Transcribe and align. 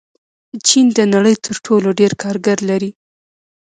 چین 0.67 0.85
د 0.97 0.99
نړۍ 1.13 1.35
تر 1.45 1.55
ټولو 1.65 1.87
ډېر 1.99 2.11
کارګر 2.23 2.57
لري. 2.69 2.91